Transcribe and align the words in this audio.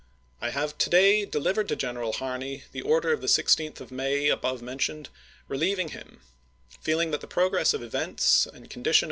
I 0.41 0.49
have 0.49 0.79
to 0.79 0.89
day 0.89 1.27
dehvered 1.27 1.67
to 1.67 1.75
General 1.75 2.13
Harney 2.13 2.63
the 2.71 2.81
order 2.81 3.13
of 3.13 3.21
the 3.21 3.27
16th 3.27 3.79
of 3.81 3.91
May 3.91 4.29
above 4.29 4.59
mentioned 4.59 5.09
relieving 5.47 5.89
him, 5.89 6.21
jr^to 6.71 6.71
tbe' 6.71 6.81
feeling 6.83 7.11
that 7.11 7.21
the 7.21 7.27
progress 7.27 7.75
of 7.75 7.83
events 7.83 8.47
and 8.51 8.67
condition 8.67 8.89
of 8.89 8.95
MaysMsei. 8.95 8.99